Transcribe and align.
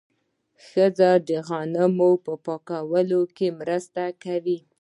ښځې 0.65 1.11
د 1.27 1.29
غنمو 1.47 2.11
په 2.25 2.33
پاکولو 2.45 3.21
کې 3.35 3.47
مرسته 3.59 4.03
کوي. 4.23 4.57